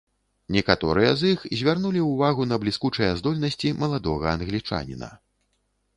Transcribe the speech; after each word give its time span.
Некаторыя 0.55 1.11
з 1.19 1.33
іх 1.33 1.43
звярнулі 1.59 2.01
ўвагу 2.05 2.49
на 2.51 2.59
бліскучыя 2.65 3.11
здольнасці 3.23 3.75
маладога 3.85 4.25
англічаніна. 4.37 5.09